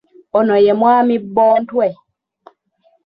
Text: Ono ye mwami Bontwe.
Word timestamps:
Ono 0.37 0.55
ye 0.65 0.73
mwami 0.79 1.15
Bontwe. 1.35 1.87